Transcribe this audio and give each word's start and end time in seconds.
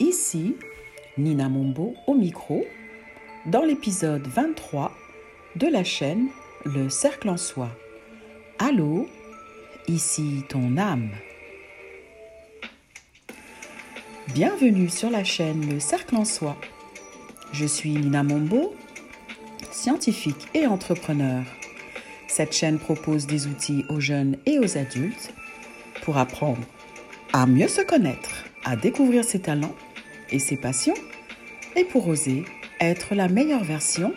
Ici, 0.00 0.54
Nina 1.16 1.48
Mombo 1.48 1.94
au 2.06 2.14
micro, 2.14 2.64
dans 3.46 3.64
l'épisode 3.64 4.24
23 4.28 4.92
de 5.56 5.66
la 5.66 5.82
chaîne 5.82 6.28
Le 6.64 6.88
Cercle 6.88 7.28
en 7.28 7.36
Soi. 7.36 7.68
Allô, 8.60 9.08
ici 9.88 10.44
ton 10.48 10.76
âme. 10.76 11.10
Bienvenue 14.32 14.88
sur 14.88 15.10
la 15.10 15.24
chaîne 15.24 15.68
Le 15.68 15.80
Cercle 15.80 16.14
en 16.14 16.24
Soi. 16.24 16.56
Je 17.52 17.66
suis 17.66 17.90
Nina 17.90 18.22
Mombo, 18.22 18.76
scientifique 19.72 20.46
et 20.54 20.68
entrepreneur. 20.68 21.42
Cette 22.28 22.52
chaîne 22.52 22.78
propose 22.78 23.26
des 23.26 23.48
outils 23.48 23.84
aux 23.88 23.98
jeunes 23.98 24.36
et 24.46 24.60
aux 24.60 24.78
adultes 24.78 25.34
pour 26.02 26.18
apprendre 26.18 26.62
à 27.32 27.46
mieux 27.46 27.68
se 27.68 27.80
connaître, 27.80 28.44
à 28.64 28.76
découvrir 28.76 29.24
ses 29.24 29.40
talents 29.40 29.74
et 30.30 30.38
ses 30.38 30.56
passions 30.56 30.94
et 31.76 31.84
pour 31.84 32.06
oser 32.08 32.44
être 32.80 33.14
la 33.14 33.28
meilleure 33.28 33.64
version 33.64 34.12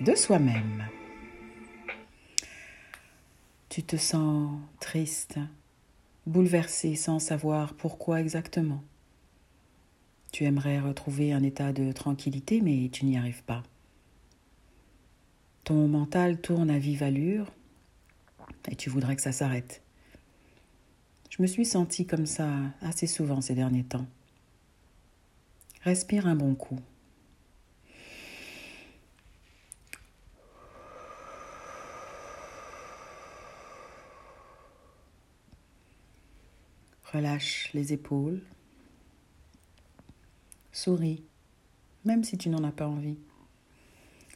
de 0.00 0.14
soi-même. 0.14 0.86
Tu 3.68 3.82
te 3.82 3.96
sens 3.96 4.58
triste, 4.80 5.38
bouleversé 6.26 6.94
sans 6.94 7.18
savoir 7.18 7.74
pourquoi 7.74 8.20
exactement. 8.20 8.82
Tu 10.32 10.44
aimerais 10.44 10.80
retrouver 10.80 11.32
un 11.32 11.42
état 11.42 11.72
de 11.72 11.92
tranquillité 11.92 12.60
mais 12.60 12.88
tu 12.90 13.04
n'y 13.04 13.16
arrives 13.16 13.44
pas. 13.44 13.62
Ton 15.64 15.88
mental 15.88 16.40
tourne 16.40 16.70
à 16.70 16.78
vive 16.78 17.02
allure 17.02 17.52
et 18.70 18.76
tu 18.76 18.90
voudrais 18.90 19.16
que 19.16 19.22
ça 19.22 19.32
s'arrête. 19.32 19.82
Je 21.30 21.42
me 21.42 21.46
suis 21.46 21.64
sentie 21.64 22.06
comme 22.06 22.26
ça 22.26 22.48
assez 22.80 23.06
souvent 23.06 23.40
ces 23.40 23.54
derniers 23.54 23.84
temps. 23.84 24.06
Respire 25.84 26.26
un 26.26 26.34
bon 26.34 26.54
coup. 26.54 26.80
Relâche 37.12 37.68
les 37.74 37.92
épaules. 37.92 38.40
Souris, 40.72 41.22
même 42.06 42.24
si 42.24 42.38
tu 42.38 42.48
n'en 42.48 42.64
as 42.64 42.72
pas 42.72 42.88
envie. 42.88 43.18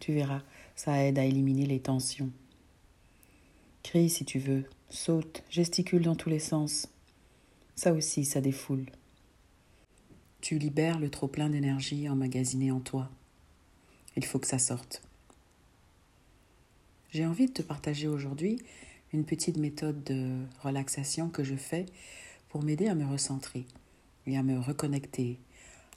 Tu 0.00 0.14
verras, 0.14 0.40
ça 0.74 1.04
aide 1.04 1.18
à 1.18 1.26
éliminer 1.26 1.66
les 1.66 1.80
tensions. 1.80 2.30
Crie 3.82 4.08
si 4.08 4.24
tu 4.24 4.38
veux, 4.38 4.64
saute, 4.88 5.42
gesticule 5.50 6.04
dans 6.04 6.16
tous 6.16 6.30
les 6.30 6.38
sens. 6.38 6.88
Ça 7.76 7.92
aussi, 7.92 8.24
ça 8.24 8.40
défoule. 8.40 8.86
Tu 10.44 10.58
libères 10.58 10.98
le 10.98 11.08
trop-plein 11.08 11.48
d'énergie 11.48 12.06
emmagasiné 12.06 12.70
en 12.70 12.78
toi. 12.78 13.08
Il 14.14 14.26
faut 14.26 14.38
que 14.38 14.46
ça 14.46 14.58
sorte. 14.58 15.02
J'ai 17.10 17.24
envie 17.24 17.46
de 17.46 17.52
te 17.52 17.62
partager 17.62 18.08
aujourd'hui 18.08 18.60
une 19.14 19.24
petite 19.24 19.56
méthode 19.56 20.04
de 20.04 20.44
relaxation 20.60 21.30
que 21.30 21.44
je 21.44 21.54
fais 21.54 21.86
pour 22.50 22.62
m'aider 22.62 22.88
à 22.88 22.94
me 22.94 23.06
recentrer 23.06 23.64
et 24.26 24.36
à 24.36 24.42
me 24.42 24.60
reconnecter 24.60 25.38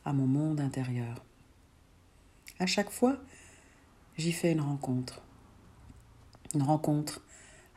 à 0.06 0.14
mon 0.14 0.28
monde 0.28 0.62
intérieur. 0.62 1.25
À 2.58 2.68
chaque 2.68 2.90
fois, 2.90 3.18
j'y 4.18 4.31
fais 4.31 4.53
une 4.53 4.62
rencontre. 4.62 5.22
Une 6.56 6.64
rencontre 6.64 7.22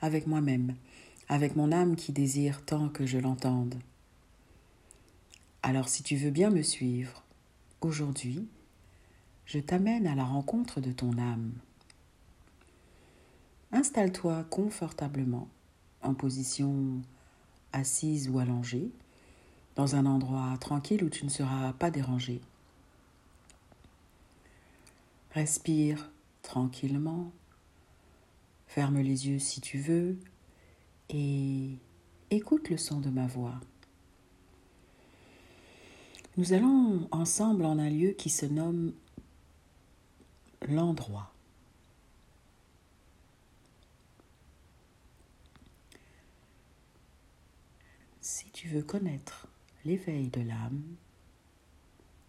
avec 0.01 0.29
moi-même, 0.29 0.77
avec 1.29 1.57
mon 1.57 1.73
âme 1.73 1.97
qui 1.97 2.13
désire 2.13 2.65
tant 2.65 2.89
que 2.89 3.07
je 3.07 3.19
l'entende. 3.19 3.75
Alors 5.63 5.89
si 5.89 6.03
tu 6.03 6.17
veux 6.17 6.31
bien 6.31 6.51
me 6.51 6.63
suivre, 6.63 7.23
aujourd'hui, 7.81 8.49
je 9.45 9.59
t'amène 9.59 10.07
à 10.07 10.15
la 10.15 10.25
rencontre 10.25 10.81
de 10.81 10.93
ton 10.93 11.19
âme. 11.19 11.53
Installe-toi 13.73 14.45
confortablement 14.45 15.49
en 16.03 16.15
position 16.15 17.03
assise 17.73 18.29
ou 18.29 18.39
allongée, 18.39 18.91
dans 19.77 19.97
un 19.97 20.07
endroit 20.07 20.57
tranquille 20.59 21.05
où 21.05 21.09
tu 21.09 21.25
ne 21.25 21.31
seras 21.31 21.73
pas 21.75 21.91
dérangé. 21.91 22.41
Respire 25.33 26.11
tranquillement 26.43 27.31
Ferme 28.67 29.01
les 29.01 29.29
yeux 29.29 29.41
si 29.41 29.61
tu 29.61 29.79
veux 29.79 30.17
et 31.09 31.71
écoute 32.31 32.71
le 32.71 32.77
son 32.77 33.01
de 33.01 33.11
ma 33.11 33.27
voix. 33.27 33.61
Nous 36.41 36.55
allons 36.55 37.07
ensemble 37.11 37.67
en 37.67 37.79
un 37.79 37.91
lieu 37.91 38.13
qui 38.13 38.31
se 38.31 38.47
nomme 38.47 38.95
l'endroit. 40.67 41.31
Si 48.23 48.47
tu 48.53 48.69
veux 48.69 48.83
connaître 48.83 49.49
l'éveil 49.85 50.29
de 50.29 50.41
l'âme, 50.41 50.83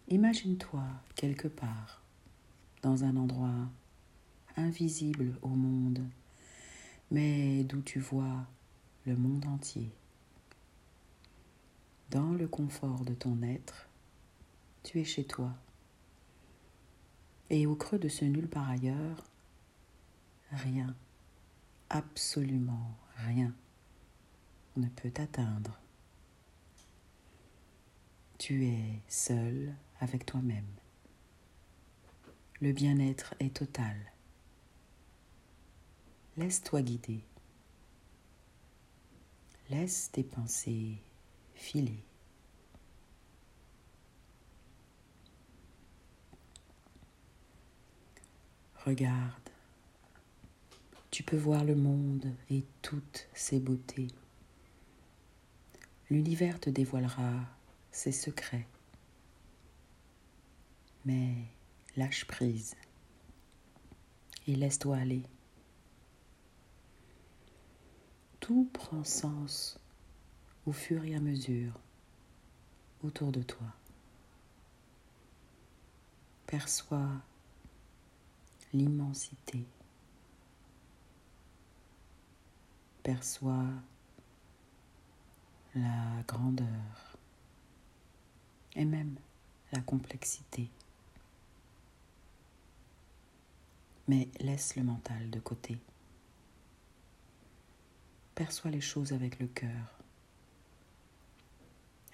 imagine-toi 0.08 0.84
quelque 1.14 1.48
part 1.48 2.02
dans 2.82 3.04
un 3.04 3.16
endroit 3.16 3.70
invisible 4.58 5.38
au 5.40 5.48
monde 5.48 6.04
mais 7.10 7.64
d'où 7.64 7.80
tu 7.80 7.98
vois 7.98 8.44
le 9.06 9.16
monde 9.16 9.46
entier. 9.46 9.90
Dans 12.10 12.32
le 12.32 12.46
confort 12.46 13.06
de 13.06 13.14
ton 13.14 13.40
être, 13.42 13.88
tu 14.82 15.00
es 15.00 15.04
chez 15.04 15.24
toi. 15.24 15.52
Et 17.50 17.66
au 17.66 17.76
creux 17.76 17.98
de 17.98 18.08
ce 18.08 18.24
nul 18.24 18.48
par 18.48 18.68
ailleurs, 18.68 19.24
rien, 20.50 20.96
absolument 21.90 22.96
rien, 23.16 23.54
ne 24.76 24.88
peut 24.88 25.10
t'atteindre. 25.10 25.78
Tu 28.38 28.66
es 28.66 29.00
seul 29.08 29.74
avec 30.00 30.26
toi-même. 30.26 30.66
Le 32.60 32.72
bien-être 32.72 33.34
est 33.38 33.54
total. 33.56 33.96
Laisse-toi 36.36 36.82
guider. 36.82 37.24
Laisse 39.68 40.10
tes 40.10 40.24
pensées 40.24 41.02
filer. 41.54 42.02
Regarde, 48.84 49.50
tu 51.10 51.22
peux 51.22 51.36
voir 51.36 51.64
le 51.64 51.76
monde 51.76 52.26
et 52.50 52.64
toutes 52.82 53.28
ses 53.32 53.60
beautés. 53.60 54.08
L'univers 56.10 56.58
te 56.58 56.68
dévoilera 56.68 57.32
ses 57.90 58.12
secrets. 58.12 58.66
Mais 61.04 61.34
lâche 61.96 62.24
prise 62.26 62.74
et 64.46 64.56
laisse-toi 64.56 64.96
aller 64.96 65.22
tout 68.42 68.68
prend 68.72 69.04
sens 69.04 69.78
au 70.66 70.72
fur 70.72 71.04
et 71.04 71.14
à 71.14 71.20
mesure 71.20 71.78
autour 73.04 73.30
de 73.30 73.40
toi. 73.40 73.68
Perçois 76.46 77.22
l'immensité. 78.72 79.64
Perçois 83.02 83.66
la 85.74 86.22
grandeur 86.26 87.16
et 88.74 88.84
même 88.84 89.16
la 89.72 89.80
complexité. 89.80 90.70
Mais 94.08 94.28
laisse 94.40 94.76
le 94.76 94.82
mental 94.82 95.30
de 95.30 95.40
côté. 95.40 95.78
Perçois 98.34 98.70
les 98.70 98.80
choses 98.80 99.12
avec 99.12 99.38
le 99.38 99.46
cœur, 99.46 99.98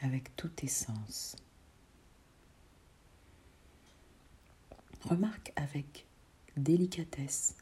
avec 0.00 0.34
tous 0.36 0.48
tes 0.48 0.68
sens. 0.68 1.36
Remarque 5.02 5.52
avec 5.56 6.07
délicatesse 6.58 7.56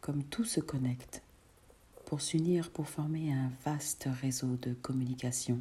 comme 0.00 0.22
tout 0.24 0.44
se 0.44 0.60
connecte 0.60 1.22
pour 2.06 2.20
s'unir, 2.20 2.70
pour 2.70 2.88
former 2.88 3.32
un 3.32 3.50
vaste 3.64 4.08
réseau 4.22 4.56
de 4.56 4.72
communication. 4.74 5.60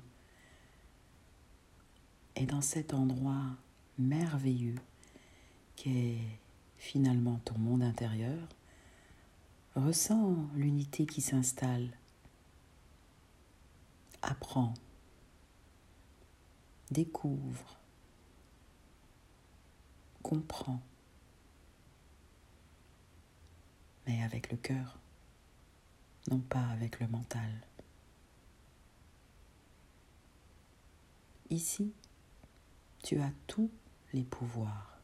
Et 2.36 2.46
dans 2.46 2.62
cet 2.62 2.94
endroit 2.94 3.58
merveilleux 3.98 4.76
qu'est 5.76 6.20
finalement 6.78 7.42
ton 7.44 7.58
monde 7.58 7.84
intérieur, 7.84 8.48
ressens 9.76 10.36
l'unité 10.56 11.06
qui 11.06 11.22
s'installe. 11.22 11.90
Apprends, 14.22 14.74
découvre, 16.92 17.78
comprends, 20.24 20.82
mais 24.08 24.24
avec 24.24 24.52
le 24.52 24.58
cœur, 24.58 24.98
non 26.32 26.40
pas 26.40 26.66
avec 26.68 27.00
le 27.00 27.08
mental. 27.08 27.68
Ici, 31.50 31.94
tu 33.04 33.20
as 33.20 33.32
tous 33.46 33.70
les 34.14 34.24
pouvoirs. 34.24 34.98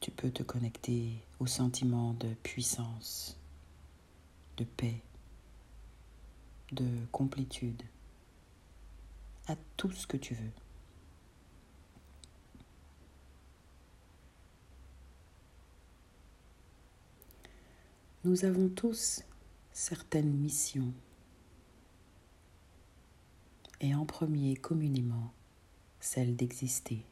Tu 0.00 0.10
peux 0.10 0.30
te 0.30 0.42
connecter 0.42 1.24
au 1.40 1.46
sentiment 1.46 2.12
de 2.14 2.34
puissance, 2.34 3.38
de 4.58 4.64
paix, 4.64 5.00
de 6.72 7.06
complétude, 7.10 7.82
à 9.46 9.56
tout 9.76 9.90
ce 9.92 10.06
que 10.06 10.18
tu 10.18 10.34
veux. 10.34 10.63
Nous 18.24 18.46
avons 18.46 18.70
tous 18.70 19.22
certaines 19.74 20.32
missions 20.32 20.94
et 23.82 23.94
en 23.94 24.06
premier 24.06 24.56
communément 24.56 25.30
celle 26.00 26.34
d'exister. 26.34 27.04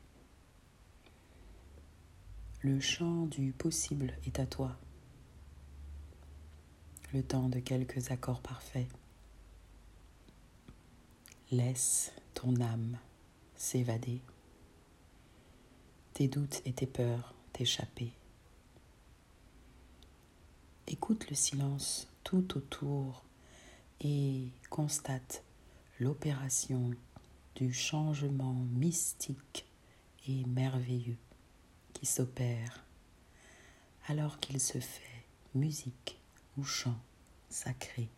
Le 2.62 2.80
champ 2.80 3.26
du 3.26 3.52
possible 3.52 4.14
est 4.24 4.40
à 4.40 4.46
toi. 4.46 4.78
Le 7.12 7.22
temps 7.22 7.50
de 7.50 7.58
quelques 7.58 8.10
accords 8.10 8.40
parfaits. 8.40 8.88
Laisse 11.50 12.10
ton 12.32 12.58
âme 12.62 12.96
s'évader, 13.54 14.22
tes 16.14 16.28
doutes 16.28 16.62
et 16.64 16.72
tes 16.72 16.86
peurs 16.86 17.34
t'échapper. 17.52 18.14
Écoute 20.88 21.30
le 21.30 21.36
silence 21.36 22.08
tout 22.24 22.56
autour 22.56 23.22
et 24.00 24.48
constate 24.68 25.44
l'opération 26.00 26.90
du 27.54 27.72
changement 27.72 28.54
mystique 28.72 29.66
et 30.26 30.44
merveilleux 30.46 31.18
qui 31.92 32.04
s'opère 32.06 32.84
alors 34.08 34.40
qu'il 34.40 34.60
se 34.60 34.78
fait 34.78 35.24
musique 35.54 36.20
ou 36.58 36.64
chant 36.64 36.98
sacré. 37.48 38.08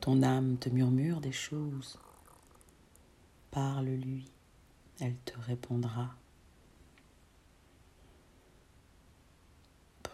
Ton 0.00 0.22
âme 0.22 0.58
te 0.58 0.68
murmure 0.68 1.20
des 1.20 1.32
choses. 1.32 1.98
Parle-lui, 3.50 4.30
elle 5.00 5.16
te 5.24 5.38
répondra. 5.40 6.14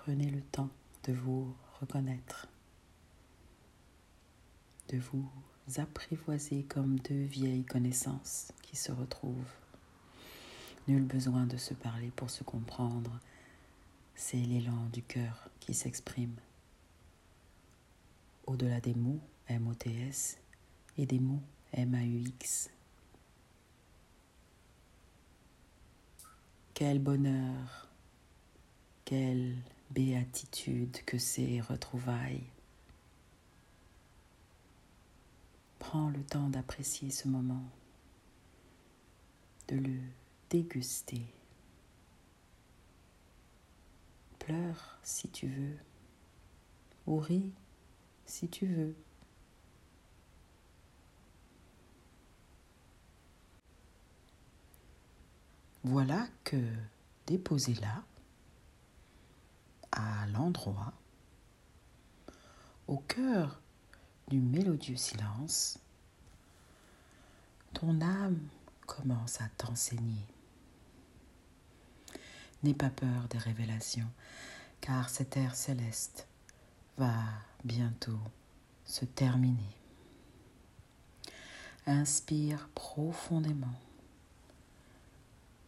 Prenez 0.05 0.29
le 0.29 0.41
temps 0.41 0.69
de 1.05 1.13
vous 1.13 1.55
reconnaître, 1.79 2.49
de 4.89 4.99
vous 4.99 5.31
apprivoiser 5.77 6.65
comme 6.65 6.99
deux 6.99 7.23
vieilles 7.23 7.65
connaissances 7.65 8.51
qui 8.63 8.75
se 8.75 8.91
retrouvent. 8.91 9.55
Nul 10.89 11.05
besoin 11.05 11.47
de 11.47 11.57
se 11.57 11.73
parler 11.73 12.11
pour 12.17 12.31
se 12.31 12.43
comprendre, 12.43 13.21
c'est 14.17 14.39
l'élan 14.39 14.87
du 14.93 15.03
cœur 15.03 15.49
qui 15.61 15.73
s'exprime. 15.73 16.35
Au-delà 18.49 18.81
des 18.81 18.95
mots 18.95 19.21
M-O-T-S 19.47 20.37
et 20.99 21.07
des 21.07 21.21
mots 21.21 21.43
M-A-U-X. 21.75 22.71
Quel 26.75 26.99
bonheur, 26.99 27.87
quelle 29.05 29.55
béatitude 29.95 31.05
que 31.05 31.19
ces 31.19 31.61
retrouvailles. 31.61 32.45
Prends 35.79 36.09
le 36.09 36.23
temps 36.23 36.49
d'apprécier 36.49 37.11
ce 37.11 37.29
moment, 37.29 37.65
de 39.69 39.77
le 39.77 39.99
déguster. 40.49 41.27
Pleure 44.39 44.99
si 45.03 45.29
tu 45.29 45.47
veux, 45.47 45.77
ou 47.07 47.19
ris 47.19 47.53
si 48.25 48.49
tu 48.49 48.67
veux. 48.67 48.95
Voilà 55.85 56.29
que 56.45 56.57
déposé 57.27 57.75
là, 57.75 58.05
l'endroit, 60.33 60.93
au 62.89 62.99
cœur 62.99 63.61
du 64.29 64.41
mélodieux 64.41 64.97
silence, 64.97 65.79
ton 67.75 68.01
âme 68.01 68.41
commence 68.87 69.41
à 69.41 69.49
t'enseigner. 69.57 70.27
N'aie 72.63 72.75
pas 72.75 72.91
peur 72.91 73.29
des 73.29 73.39
révélations, 73.39 74.11
car 74.81 75.09
cet 75.09 75.37
air 75.37 75.55
céleste 75.55 76.27
va 76.99 77.23
bientôt 77.65 78.21
se 78.85 79.05
terminer. 79.05 79.77
Inspire 81.87 82.69
profondément 82.75 83.81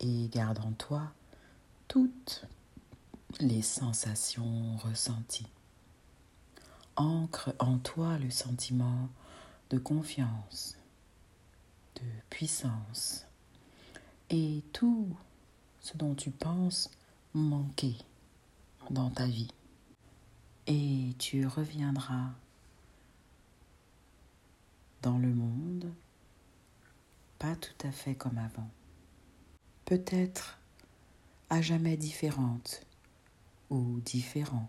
et 0.01 0.29
garde 0.29 0.61
en 0.61 0.73
toi 0.73 1.13
toutes 1.89 2.47
les 3.41 3.63
sensations 3.63 4.77
ressenties. 4.77 5.49
Ancre 6.97 7.55
en 7.59 7.79
toi 7.79 8.19
le 8.19 8.31
sentiment 8.31 9.09
de 9.71 9.79
confiance, 9.79 10.77
de 11.97 12.07
puissance 12.31 13.27
et 14.31 14.63
tout 14.73 15.09
ce 15.81 15.97
dont 15.97 16.15
tu 16.15 16.31
penses 16.31 16.91
manquer 17.35 17.97
dans 18.91 19.11
ta 19.11 19.27
vie. 19.27 19.51
Et 20.67 21.11
tu 21.19 21.47
reviendras 21.47 22.31
dans 25.03 25.19
le 25.19 25.29
monde 25.29 25.93
pas 27.39 27.57
tout 27.57 27.87
à 27.87 27.93
fait 27.93 28.15
comme 28.15 28.39
avant. 28.39 28.71
Peut-être 29.85 30.59
à 31.51 31.61
jamais 31.61 31.99
différente 31.99 32.87
ou 33.75 34.01
différent. 34.01 34.69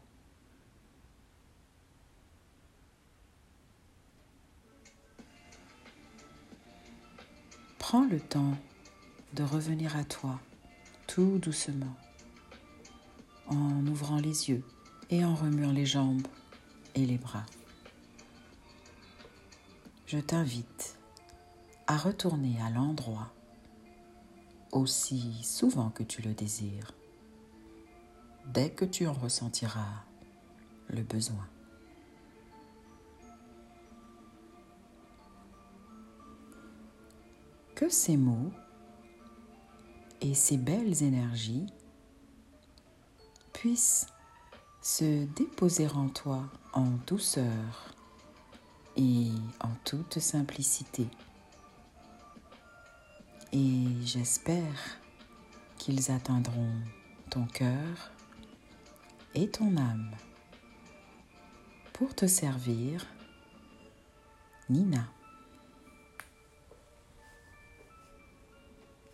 Prends 7.78 8.06
le 8.06 8.20
temps 8.20 8.58
de 9.34 9.44
revenir 9.44 9.96
à 9.96 10.04
toi 10.04 10.40
tout 11.06 11.38
doucement 11.38 11.96
en 13.48 13.86
ouvrant 13.86 14.18
les 14.18 14.50
yeux 14.50 14.64
et 15.12 15.24
en 15.24 15.36
remuant 15.36 15.72
les 15.72 15.86
jambes 15.86 16.28
et 16.96 17.06
les 17.06 17.20
bras. 17.20 17.46
Je 20.08 20.18
t'invite 20.18 20.98
à 21.86 21.98
retourner 21.98 22.60
à 22.60 22.72
l'endroit 22.72 23.32
aussi 24.72 25.44
souvent 25.44 25.92
que 25.92 26.04
tu 26.04 26.24
le 26.24 26.34
désires, 26.34 26.92
dès 28.48 28.70
que 28.70 28.86
tu 28.86 29.08
en 29.08 29.14
ressentiras 29.14 30.04
le 30.90 31.02
besoin. 31.02 31.48
Que 37.76 37.90
ces 37.90 38.18
mots 38.18 38.52
et 40.22 40.34
ces 40.34 40.58
belles 40.58 41.04
énergies 41.04 41.66
puissent 43.54 44.08
se 44.82 45.26
déposer 45.36 45.88
en 45.88 46.08
toi 46.10 46.44
en 46.74 46.86
douceur 47.08 47.96
et 48.96 49.30
en 49.60 49.72
toute 49.84 50.20
simplicité. 50.20 51.08
Et 53.52 53.86
j'espère 54.04 55.00
qu'ils 55.78 56.12
atteindront 56.12 56.72
ton 57.30 57.46
cœur 57.46 58.12
et 59.36 59.50
ton 59.50 59.76
âme 59.78 60.12
pour 61.94 62.16
te 62.16 62.26
servir, 62.26 63.06
Nina. 64.70 65.15